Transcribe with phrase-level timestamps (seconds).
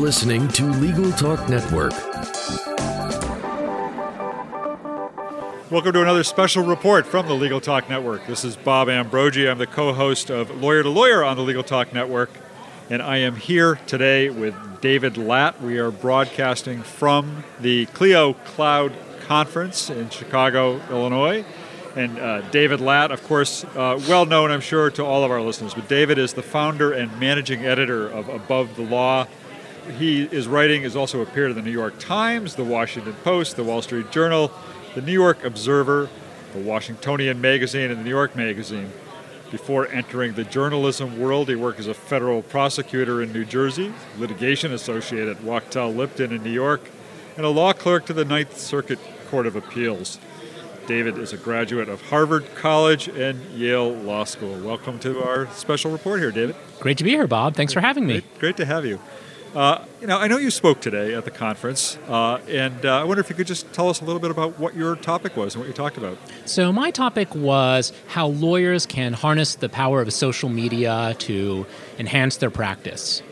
[0.00, 1.92] listening to Legal Talk Network.
[5.70, 8.24] Welcome to another special report from the Legal Talk Network.
[8.28, 9.50] This is Bob Ambrogi.
[9.50, 12.30] I'm the co host of Lawyer to Lawyer on the Legal Talk Network,
[12.88, 15.60] and I am here today with David Lat.
[15.60, 21.44] We are broadcasting from the Clio Cloud Conference in Chicago, Illinois.
[21.96, 25.40] And uh, David Lat, of course, uh, well known, I'm sure, to all of our
[25.40, 29.26] listeners, but David is the founder and managing editor of Above the Law.
[29.96, 33.64] He is writing, has also appeared in the New York Times, the Washington Post, the
[33.64, 34.52] Wall Street Journal,
[34.94, 36.08] the New York Observer,
[36.52, 38.92] the Washingtonian Magazine, and the New York Magazine.
[39.50, 44.72] Before entering the journalism world, he worked as a federal prosecutor in New Jersey, litigation
[44.72, 46.82] associate at Wachtell Lipton in New York,
[47.36, 48.98] and a law clerk to the Ninth Circuit
[49.30, 50.18] Court of Appeals.
[50.86, 54.58] David is a graduate of Harvard College and Yale Law School.
[54.60, 56.56] Welcome to our special report here, David.
[56.80, 57.54] Great to be here, Bob.
[57.54, 58.20] Thanks for having me.
[58.20, 58.98] Great, great to have you.
[59.54, 63.04] Uh, you know, I know you spoke today at the conference, uh, and uh, I
[63.04, 65.54] wonder if you could just tell us a little bit about what your topic was
[65.54, 66.18] and what you talked about.
[66.44, 71.66] So, my topic was how lawyers can harness the power of social media to
[71.98, 73.22] enhance their practice.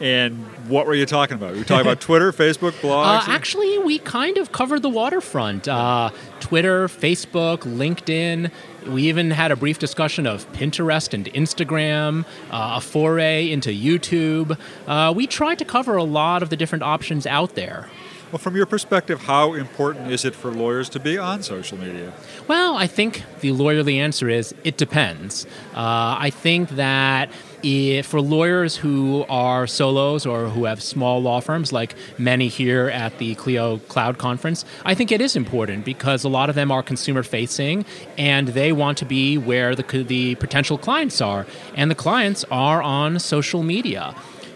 [0.00, 1.52] And what were you talking about?
[1.52, 3.28] Were you talking about Twitter, Facebook, blogs?
[3.28, 8.50] Uh, actually, we kind of covered the waterfront uh, Twitter, Facebook, LinkedIn.
[8.86, 14.58] We even had a brief discussion of Pinterest and Instagram, uh, a foray into YouTube.
[14.86, 17.88] Uh, we tried to cover a lot of the different options out there.
[18.34, 22.12] Well, from your perspective, how important is it for lawyers to be on social media?
[22.48, 25.46] Well, I think the lawyerly answer is it depends.
[25.72, 27.30] Uh, I think that
[27.62, 32.88] if, for lawyers who are solos or who have small law firms, like many here
[32.88, 36.72] at the Clio Cloud Conference, I think it is important because a lot of them
[36.72, 37.84] are consumer facing
[38.18, 41.46] and they want to be where the, the potential clients are.
[41.76, 44.12] And the clients are on social media.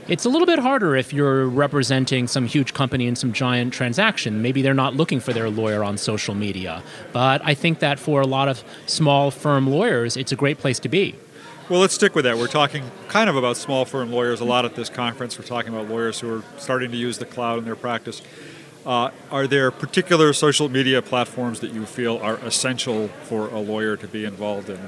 [0.09, 4.41] It's a little bit harder if you're representing some huge company in some giant transaction.
[4.41, 6.83] Maybe they're not looking for their lawyer on social media.
[7.13, 10.79] But I think that for a lot of small firm lawyers, it's a great place
[10.79, 11.15] to be.
[11.69, 12.39] Well, let's stick with that.
[12.39, 15.39] We're talking kind of about small firm lawyers a lot at this conference.
[15.39, 18.23] We're talking about lawyers who are starting to use the cloud in their practice.
[18.87, 23.95] Uh, are there particular social media platforms that you feel are essential for a lawyer
[23.99, 24.81] to be involved in?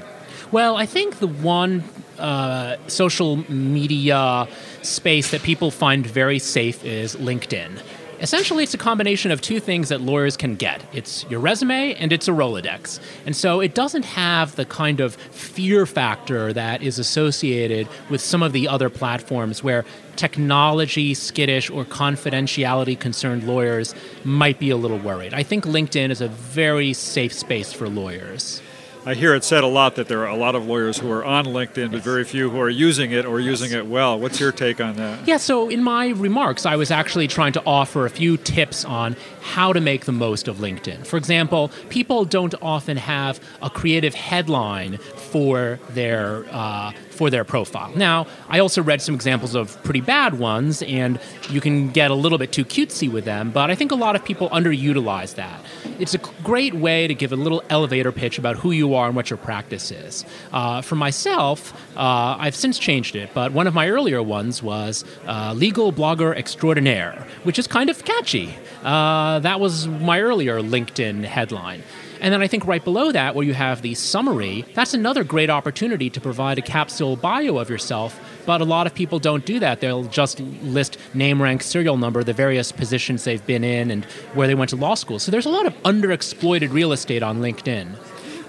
[0.51, 1.83] Well, I think the one
[2.17, 4.47] uh, social media
[4.81, 7.81] space that people find very safe is LinkedIn.
[8.21, 12.13] Essentially, it's a combination of two things that lawyers can get it's your resume and
[12.13, 12.99] it's a Rolodex.
[13.25, 18.43] And so it doesn't have the kind of fear factor that is associated with some
[18.43, 19.85] of the other platforms where
[20.17, 25.33] technology skittish or confidentiality concerned lawyers might be a little worried.
[25.33, 28.61] I think LinkedIn is a very safe space for lawyers.
[29.03, 31.25] I hear it said a lot that there are a lot of lawyers who are
[31.25, 34.19] on LinkedIn, but very few who are using it or using it well.
[34.19, 35.27] What's your take on that?
[35.27, 39.15] Yeah, so in my remarks, I was actually trying to offer a few tips on
[39.41, 41.07] how to make the most of LinkedIn.
[41.07, 47.91] For example, people don't often have a creative headline for their uh, for their profile.
[47.95, 52.13] Now, I also read some examples of pretty bad ones, and you can get a
[52.13, 55.61] little bit too cutesy with them, but I think a lot of people underutilize that.
[55.99, 59.15] It's a great way to give a little elevator pitch about who you are and
[59.15, 60.25] what your practice is.
[60.51, 65.05] Uh, for myself, uh, I've since changed it, but one of my earlier ones was
[65.27, 68.55] uh, Legal Blogger Extraordinaire, which is kind of catchy.
[68.83, 71.83] Uh, that was my earlier LinkedIn headline.
[72.21, 75.49] And then I think right below that, where you have the summary, that's another great
[75.49, 78.19] opportunity to provide a capsule bio of yourself.
[78.45, 79.81] But a lot of people don't do that.
[79.81, 84.05] They'll just list name, rank, serial number, the various positions they've been in, and
[84.35, 85.17] where they went to law school.
[85.17, 87.95] So there's a lot of underexploited real estate on LinkedIn.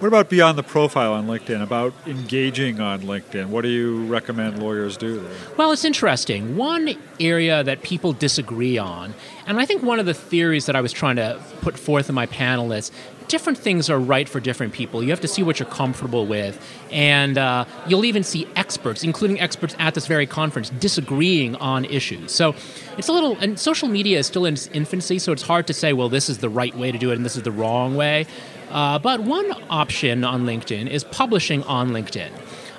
[0.02, 1.62] What about beyond the profile on LinkedIn?
[1.62, 3.46] About engaging on LinkedIn?
[3.46, 5.32] What do you recommend lawyers do there?
[5.56, 6.56] Well, it's interesting.
[6.56, 9.14] One area that people disagree on,
[9.46, 12.16] and I think one of the theories that I was trying to put forth in
[12.16, 12.90] my panel is
[13.28, 15.04] different things are right for different people.
[15.04, 16.60] You have to see what you're comfortable with.
[16.90, 22.32] And uh, you'll even see experts, including experts at this very conference, disagreeing on issues.
[22.32, 22.54] So
[22.98, 25.72] it's a little, and social media is still in its infancy, so it's hard to
[25.72, 27.94] say, well, this is the right way to do it and this is the wrong
[27.94, 28.26] way.
[28.72, 32.30] Uh, but one option on LinkedIn is publishing on LinkedIn.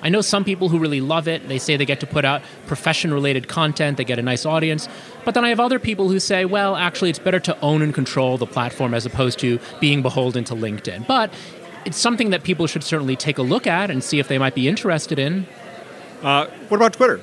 [0.02, 1.48] I know some people who really love it.
[1.48, 4.86] They say they get to put out profession related content, they get a nice audience.
[5.24, 7.94] But then I have other people who say, well, actually, it's better to own and
[7.94, 11.06] control the platform as opposed to being beholden to LinkedIn.
[11.06, 11.32] But
[11.86, 14.54] it's something that people should certainly take a look at and see if they might
[14.54, 15.46] be interested in.
[16.22, 17.18] Uh, what about Twitter?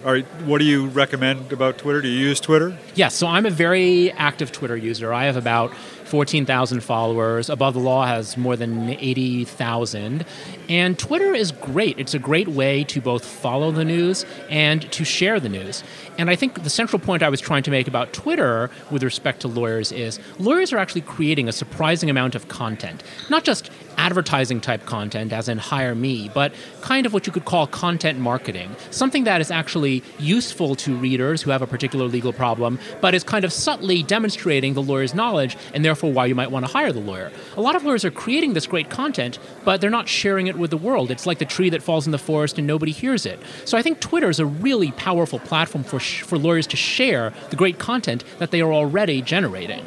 [0.45, 2.01] What do you recommend about Twitter?
[2.01, 2.77] Do you use Twitter?
[2.93, 5.11] Yes, so I'm a very active Twitter user.
[5.11, 5.73] I have about
[6.11, 7.49] 14,000 followers.
[7.49, 10.25] Above the Law has more than 80,000.
[10.67, 11.97] And Twitter is great.
[11.97, 15.83] It's a great way to both follow the news and to share the news.
[16.17, 19.39] And I think the central point I was trying to make about Twitter with respect
[19.41, 23.03] to lawyers is lawyers are actually creating a surprising amount of content.
[23.29, 23.71] Not just
[24.01, 26.51] advertising type content, as in hire me, but
[26.81, 28.75] kind of what you could call content marketing.
[28.89, 33.23] Something that is actually useful to readers who have a particular legal problem, but is
[33.23, 36.91] kind of subtly demonstrating the lawyer's knowledge and therefore why you might want to hire
[36.91, 37.31] the lawyer.
[37.55, 40.71] A lot of lawyers are creating this great content, but they're not sharing it with
[40.71, 41.11] the world.
[41.11, 43.39] It's like the tree that falls in the forest and nobody hears it.
[43.65, 47.33] So I think Twitter is a really powerful platform for, sh- for lawyers to share
[47.51, 49.85] the great content that they are already generating.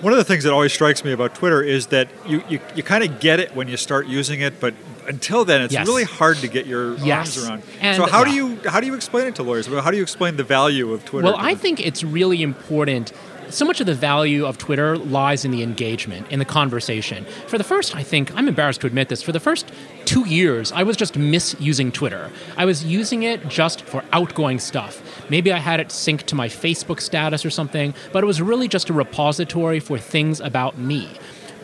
[0.00, 2.82] One of the things that always strikes me about Twitter is that you, you, you
[2.82, 4.74] kind of get it when you start using it, but
[5.08, 5.86] until then, it's Yes.
[5.86, 7.36] really hard to get your Yes.
[7.38, 7.62] arms around.
[7.80, 9.66] And- so how do you how do you explain it to lawyers?
[9.66, 11.24] How do you explain the value of Twitter?
[11.26, 13.12] Well, I think it's really important.
[13.48, 17.24] So much of the value of Twitter lies in the engagement, in the conversation.
[17.46, 19.70] For the first, I think, I'm embarrassed to admit this, for the first
[20.06, 22.30] two years, I was just misusing Twitter.
[22.56, 25.02] I was using it just for outgoing stuff.
[25.28, 28.68] Maybe I had it synced to my Facebook status or something, but it was really
[28.68, 31.10] just a repository for things about me.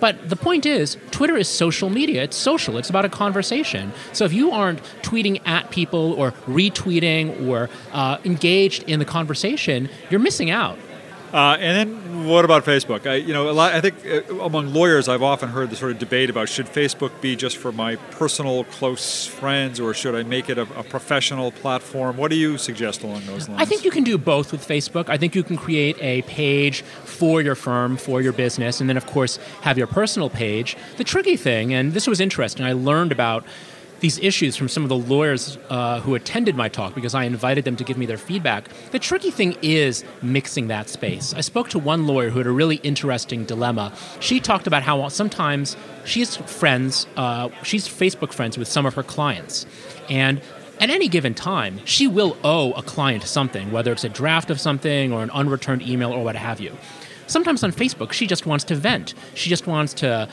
[0.01, 2.25] But the point is, Twitter is social media.
[2.25, 2.77] It's social.
[2.77, 3.93] It's about a conversation.
[4.13, 9.89] So if you aren't tweeting at people or retweeting or uh, engaged in the conversation,
[10.11, 10.77] you're missing out.
[11.33, 13.07] Uh, and then what about Facebook?
[13.07, 13.73] I, you know, a lot.
[13.73, 17.11] I think uh, among lawyers, I've often heard the sort of debate about should Facebook
[17.23, 21.51] be just for my personal close friends, or should I make it a, a professional
[21.51, 22.19] platform?
[22.19, 23.63] What do you suggest along those lines?
[23.63, 25.09] I think you can do both with Facebook.
[25.09, 28.99] I think you can create a page for your firm, for your business, and then,
[28.99, 30.77] of course, have your personal page.
[30.99, 33.45] The tricky thing, and this was interesting, I learned about
[34.03, 37.65] these issues from some of the lawyers uh, who attended my talk because I invited
[37.65, 38.69] them to give me their feedback.
[38.91, 41.33] The tricky thing is mixing that space.
[41.33, 43.93] I spoke to one lawyer who had a really interesting dilemma.
[44.19, 49.05] She talked about how sometimes she's friends, uh, she's Facebook friends with some of her
[49.05, 49.67] clients.
[50.11, 50.43] And
[50.81, 54.61] at any given time, she will owe a client something, whether it's a draft of
[54.61, 56.77] something or an unreturned email or what have you.
[57.29, 59.15] Sometimes on Facebook, she just wants to vent.
[59.35, 60.29] She just wants to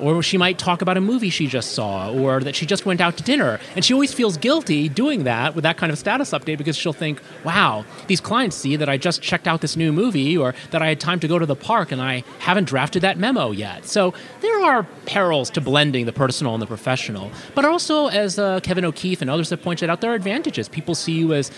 [0.00, 3.00] or she might talk about a movie she just saw, or that she just went
[3.00, 3.58] out to dinner.
[3.76, 6.92] And she always feels guilty doing that with that kind of status update because she'll
[6.92, 10.82] think, wow, these clients see that I just checked out this new movie, or that
[10.82, 13.86] I had time to go to the park and I haven't drafted that memo yet.
[13.86, 17.30] So there are perils to blending the personal and the professional.
[17.54, 20.68] But also, as uh, Kevin O'Keefe and others have pointed out, there are advantages.
[20.68, 21.50] People see you as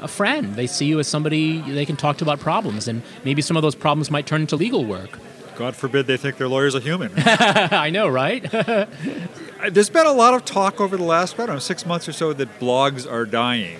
[0.00, 0.54] a friend.
[0.54, 3.62] They see you as somebody they can talk to about problems, and maybe some of
[3.62, 5.18] those problems might turn into legal work.
[5.56, 7.12] God forbid they think their lawyer's a human.
[7.16, 8.42] I know, right?
[9.70, 12.12] There's been a lot of talk over the last, I don't know, six months or
[12.12, 13.78] so that blogs are dying.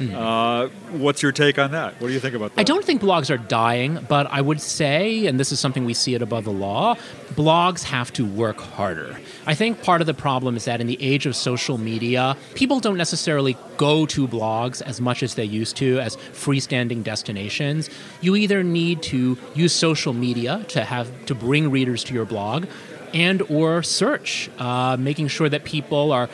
[0.00, 2.00] Uh, what's your take on that?
[2.00, 2.60] What do you think about that?
[2.60, 5.92] I don't think blogs are dying, but I would say, and this is something we
[5.92, 6.96] see at Above the Law,
[7.40, 9.18] blogs have to work harder.
[9.46, 12.80] I think part of the problem is that in the age of social media, people
[12.80, 17.88] don't necessarily go to blogs as much as they used to as freestanding destinations.
[18.20, 22.66] You either need to use social media to have to bring readers to your blog,
[23.14, 26.28] and or search, uh, making sure that people are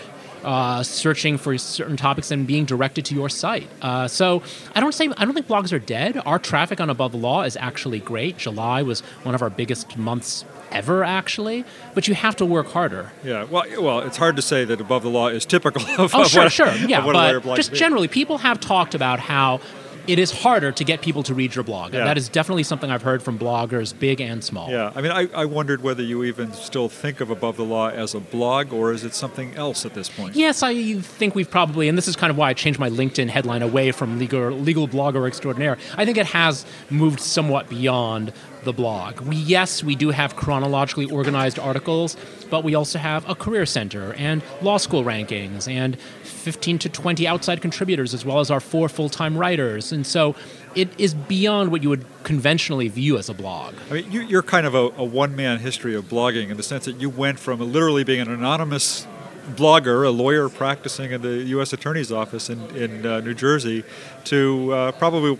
[0.46, 3.68] uh, searching for certain topics and being directed to your site.
[3.82, 4.42] Uh, so
[4.74, 6.20] I don't say I don't think blogs are dead.
[6.24, 8.38] Our traffic on Above the Law is actually great.
[8.38, 11.64] July was one of our biggest months ever, actually.
[11.94, 13.12] But you have to work harder.
[13.24, 16.22] Yeah, well, well, it's hard to say that above the law is typical of, Oh,
[16.22, 17.04] of sure, what, sure, yeah.
[17.04, 19.60] But just generally, people have talked about how.
[20.06, 21.92] It is harder to get people to read your blog.
[21.92, 22.00] Yeah.
[22.00, 24.70] And that is definitely something I've heard from bloggers, big and small.
[24.70, 27.88] Yeah, I mean, I, I wondered whether you even still think of Above the Law
[27.88, 30.36] as a blog or is it something else at this point?
[30.36, 33.28] Yes, I think we've probably, and this is kind of why I changed my LinkedIn
[33.28, 35.78] headline away from legal, legal blogger extraordinaire.
[35.96, 38.32] I think it has moved somewhat beyond
[38.66, 39.20] the blog.
[39.20, 42.16] We, yes, we do have chronologically organized articles,
[42.50, 47.26] but we also have a career center and law school rankings and 15 to 20
[47.26, 49.92] outside contributors, as well as our four full time writers.
[49.92, 50.36] And so
[50.74, 53.74] it is beyond what you would conventionally view as a blog.
[53.90, 56.62] I mean, you, you're kind of a, a one man history of blogging in the
[56.62, 59.06] sense that you went from literally being an anonymous
[59.54, 61.72] blogger, a lawyer practicing in the U.S.
[61.72, 63.84] Attorney's Office in, in uh, New Jersey,
[64.24, 65.38] to uh, probably,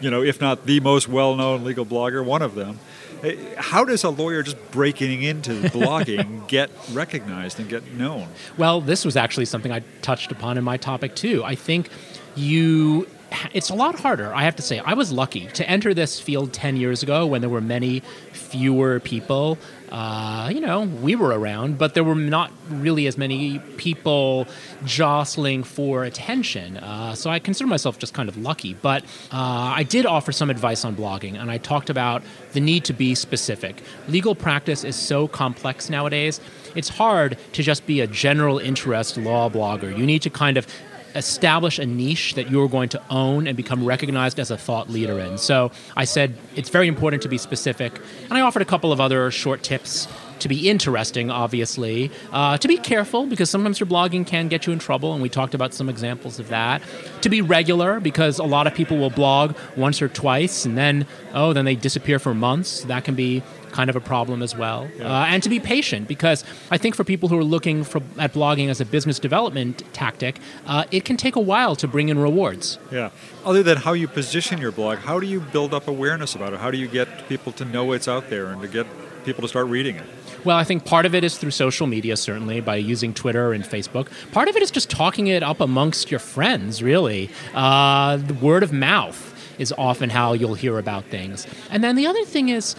[0.00, 2.78] you know, if not the most well known legal blogger, one of them.
[3.22, 8.28] Eh, How does a lawyer just breaking into blogging get recognized and get known?
[8.58, 11.42] Well, this was actually something I touched upon in my topic too.
[11.44, 11.88] I think
[12.34, 13.08] you
[13.52, 14.78] it's a lot harder, I have to say.
[14.78, 18.00] I was lucky to enter this field 10 years ago when there were many
[18.32, 19.58] fewer people.
[19.90, 24.46] Uh, you know, we were around, but there were not really as many people
[24.84, 26.76] jostling for attention.
[26.78, 28.74] Uh, so I consider myself just kind of lucky.
[28.74, 32.84] But uh, I did offer some advice on blogging, and I talked about the need
[32.84, 33.82] to be specific.
[34.08, 36.40] Legal practice is so complex nowadays,
[36.74, 39.96] it's hard to just be a general interest law blogger.
[39.96, 40.66] You need to kind of
[41.16, 45.18] establish a niche that you're going to own and become recognized as a thought leader
[45.18, 45.38] in.
[45.38, 48.00] So I said it's very important to be specific.
[48.24, 50.08] And I offered a couple of other short tips
[50.40, 54.72] to be interesting, obviously, uh, to be careful because sometimes your blogging can get you
[54.72, 56.82] in trouble, and we talked about some examples of that.
[57.22, 61.06] To be regular because a lot of people will blog once or twice and then,
[61.34, 62.82] oh, then they disappear for months.
[62.84, 64.88] That can be kind of a problem as well.
[64.96, 65.04] Yeah.
[65.04, 68.32] Uh, and to be patient, because I think for people who are looking for, at
[68.32, 72.18] blogging as a business development tactic, uh, it can take a while to bring in
[72.18, 72.78] rewards.
[72.90, 73.10] Yeah.
[73.44, 76.60] Other than how you position your blog, how do you build up awareness about it?
[76.60, 78.86] How do you get people to know it's out there and to get
[79.26, 80.06] people to start reading it?
[80.46, 83.64] Well, I think part of it is through social media, certainly, by using Twitter and
[83.64, 84.06] Facebook.
[84.30, 87.30] Part of it is just talking it up amongst your friends, really.
[87.52, 91.48] Uh, word of mouth is often how you'll hear about things.
[91.68, 92.76] And then the other thing is,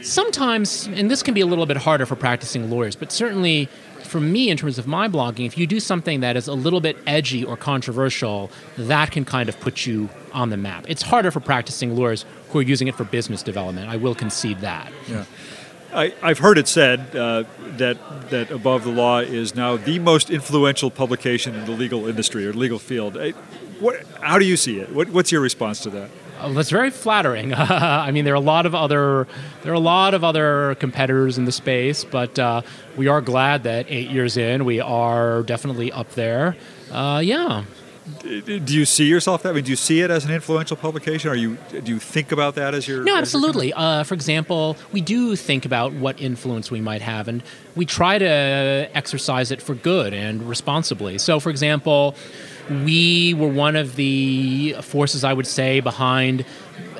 [0.00, 3.68] sometimes, and this can be a little bit harder for practicing lawyers, but certainly
[4.04, 6.80] for me, in terms of my blogging, if you do something that is a little
[6.80, 10.86] bit edgy or controversial, that can kind of put you on the map.
[10.88, 13.90] It's harder for practicing lawyers who are using it for business development.
[13.90, 14.90] I will concede that.
[15.08, 15.24] Yeah.
[15.92, 17.44] I, have heard it said uh,
[17.76, 22.46] that that Above the Law is now the most influential publication in the legal industry
[22.46, 23.16] or legal field.
[23.16, 23.32] I,
[23.78, 24.90] what, how do you see it?
[24.90, 26.10] What, what's your response to that?
[26.40, 27.54] Oh, that's very flattering.
[27.56, 29.28] I mean, there are a lot of other
[29.62, 32.62] there are a lot of other competitors in the space, but uh,
[32.96, 36.56] we are glad that eight years in, we are definitely up there.
[36.90, 37.64] Uh, yeah.
[38.22, 39.50] Do you see yourself that?
[39.50, 41.30] I mean, do you see it as an influential publication?
[41.30, 43.04] Are you do you think about that as your?
[43.04, 43.68] No, absolutely.
[43.68, 47.42] Your uh, for example, we do think about what influence we might have, and
[47.76, 48.26] we try to
[48.94, 51.18] exercise it for good and responsibly.
[51.18, 52.16] So, for example
[52.70, 56.44] we were one of the forces, I would say, behind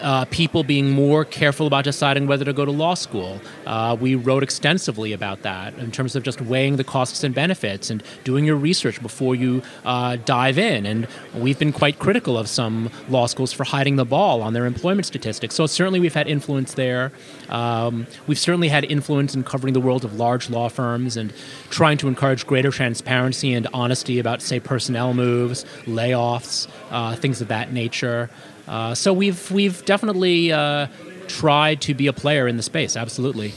[0.03, 3.41] uh, people being more careful about deciding whether to go to law school.
[3.67, 7.91] Uh, we wrote extensively about that in terms of just weighing the costs and benefits
[7.91, 10.87] and doing your research before you uh, dive in.
[10.87, 14.67] And we've been quite critical of some law schools for hiding the ball on their
[14.67, 15.55] employment statistics.
[15.55, 17.13] So certainly we've had influence there.
[17.49, 21.33] Um, we've certainly had influence in covering the world of large law firms and
[21.71, 27.49] trying to encourage greater transparency and honesty about, say, personnel moves, layoffs, uh, things of
[27.49, 28.31] that nature.
[28.73, 30.87] Uh, so we've we've definitely uh,
[31.29, 32.97] tried to be a player in the space.
[32.97, 33.53] Absolutely.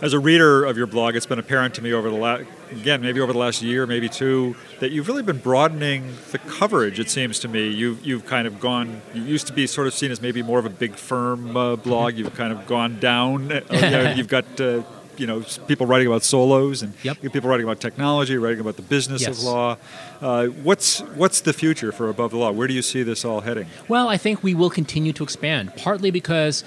[0.00, 3.02] As a reader of your blog, it's been apparent to me over the last again
[3.02, 7.00] maybe over the last year, maybe two, that you've really been broadening the coverage.
[7.00, 9.02] It seems to me you've you've kind of gone.
[9.12, 11.74] You used to be sort of seen as maybe more of a big firm uh,
[11.74, 12.16] blog.
[12.16, 13.50] You've kind of gone down.
[13.70, 14.82] Uh, you you've got uh,
[15.20, 17.20] you know people writing about solos and yep.
[17.20, 19.38] people writing about technology, writing about the business yes.
[19.38, 19.76] of law.
[20.20, 22.50] Uh, what's what's the future for Above the Law?
[22.50, 23.66] Where do you see this all heading?
[23.86, 26.64] Well, I think we will continue to expand, partly because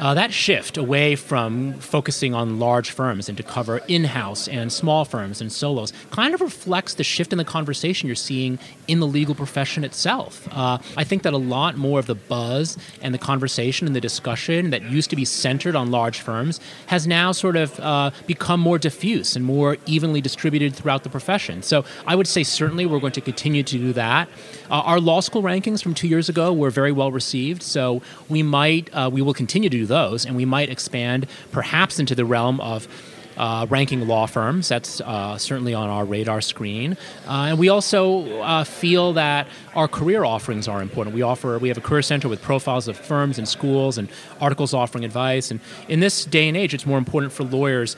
[0.00, 4.72] uh, that shift away from focusing on large firms and to cover in house and
[4.72, 8.98] small firms and solos kind of reflects the shift in the conversation you're seeing in
[8.98, 10.48] the legal profession itself.
[10.50, 14.00] Uh, I think that a lot more of the buzz and the conversation and the
[14.00, 18.58] discussion that used to be centered on large firms has now sort of uh, become
[18.58, 21.62] more diffuse and more evenly distributed throughout the profession.
[21.62, 24.28] So I would say certainly we're going to continue to do that.
[24.70, 28.42] Uh, our law school rankings from two years ago were very well received, so we
[28.42, 32.24] might, uh, we will continue to do those, and we might expand perhaps into the
[32.24, 32.88] realm of
[33.36, 34.68] uh, ranking law firms.
[34.68, 36.96] That's uh, certainly on our radar screen.
[37.26, 41.14] Uh, and we also uh, feel that our career offerings are important.
[41.14, 44.08] We offer we have a career center with profiles of firms and schools and
[44.40, 45.50] articles offering advice.
[45.50, 47.96] And in this day and age, it's more important for lawyers.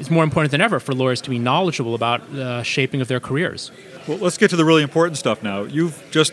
[0.00, 3.20] It's more important than ever for lawyers to be knowledgeable about the shaping of their
[3.20, 3.70] careers.
[4.08, 5.62] Well, let's get to the really important stuff now.
[5.62, 6.32] You've just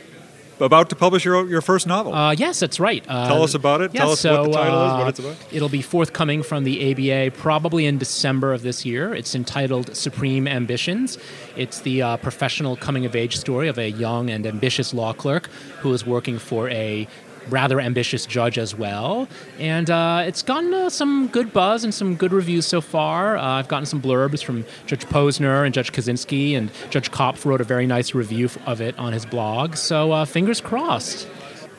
[0.62, 2.14] about to publish your your first novel.
[2.14, 3.04] Uh, yes, that's right.
[3.08, 3.94] Uh, Tell us about it.
[3.94, 5.36] Tell us so, what the title is, what uh, it's about.
[5.52, 9.14] It'll be forthcoming from the ABA probably in December of this year.
[9.14, 11.18] It's entitled Supreme Ambitions.
[11.56, 15.48] It's the uh, professional coming of age story of a young and ambitious law clerk
[15.80, 17.08] who is working for a
[17.50, 19.28] rather ambitious judge as well.
[19.58, 23.38] And uh, it's gotten uh, some good buzz and some good reviews so far.
[23.38, 27.62] Uh, I've gotten some blurbs from Judge Posner and Judge Kozinski, and Judge Kopf wrote
[27.62, 29.76] a very nice review of it on his blog.
[29.76, 31.28] So uh, fingers crossed.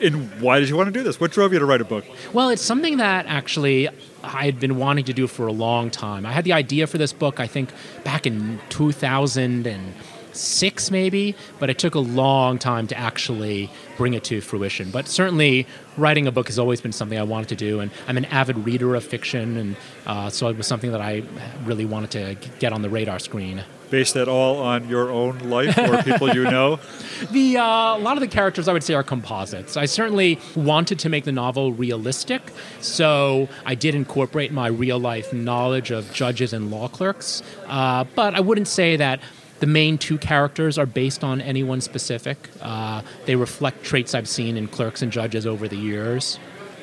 [0.01, 1.19] And why did you want to do this?
[1.19, 2.05] What drove you to write a book?
[2.33, 3.87] Well, it's something that actually
[4.23, 6.25] I had been wanting to do for a long time.
[6.25, 7.69] I had the idea for this book, I think,
[8.03, 9.93] back in 2000 and
[10.33, 14.91] six maybe, but it took a long time to actually bring it to fruition.
[14.91, 18.17] But certainly, writing a book has always been something I wanted to do, and I'm
[18.17, 21.23] an avid reader of fiction, and uh, so it was something that I
[21.65, 23.63] really wanted to get on the radar screen.
[23.89, 26.79] Based that all on your own life or people you know?
[27.31, 27.63] The uh,
[27.97, 29.77] a lot of the characters I would say are composites.
[29.77, 32.41] I certainly wanted to make the novel realistic,
[32.79, 37.43] so I did incorporate my real life knowledge of judges and law clerks.
[37.67, 39.19] Uh, but I wouldn't say that
[39.61, 42.49] the main two characters are based on anyone specific.
[42.61, 46.39] Uh, they reflect traits I've seen in clerks and judges over the years.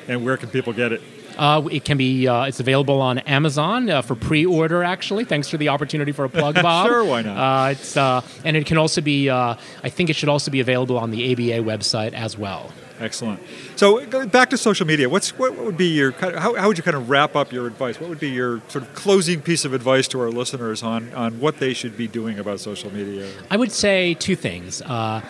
[0.07, 1.01] And where can people get it?
[1.37, 2.27] Uh, it can be.
[2.27, 4.83] Uh, it's available on Amazon uh, for pre-order.
[4.83, 6.87] Actually, thanks for the opportunity for a plug, Bob.
[6.87, 7.67] sure, why not?
[7.67, 9.29] Uh, it's uh, and it can also be.
[9.29, 12.71] Uh, I think it should also be available on the ABA website as well.
[12.99, 13.39] Excellent.
[13.75, 15.09] So back to social media.
[15.09, 17.99] What's what would be your how, how would you kind of wrap up your advice?
[17.99, 21.39] What would be your sort of closing piece of advice to our listeners on on
[21.39, 23.29] what they should be doing about social media?
[23.49, 24.81] I would say two things.
[24.81, 25.21] Uh,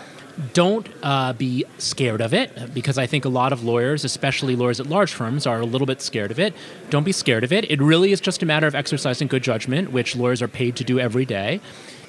[0.53, 4.79] don't uh, be scared of it because I think a lot of lawyers, especially lawyers
[4.79, 6.53] at large firms, are a little bit scared of it.
[6.89, 7.69] Don't be scared of it.
[7.69, 10.83] It really is just a matter of exercising good judgment, which lawyers are paid to
[10.83, 11.59] do every day.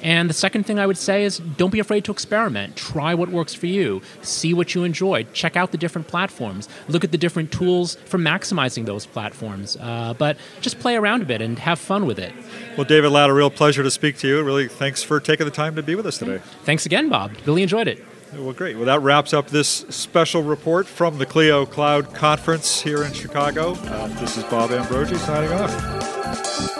[0.03, 2.77] And the second thing I would say is don't be afraid to experiment.
[2.77, 4.03] Try what works for you.
[4.23, 5.25] See what you enjoy.
[5.33, 6.69] Check out the different platforms.
[6.89, 9.77] Look at the different tools for maximizing those platforms.
[9.81, 12.33] Uh, but just play around a bit and have fun with it.
[12.77, 14.43] Well, David Lat, a real pleasure to speak to you.
[14.43, 16.41] Really, thanks for taking the time to be with us today.
[16.65, 17.33] Thanks again, Bob.
[17.47, 18.05] Really enjoyed it.
[18.33, 18.77] Well, great.
[18.77, 23.73] Well, that wraps up this special report from the Clio Cloud Conference here in Chicago.
[23.73, 26.80] Uh, this is Bob Ambrogi signing off.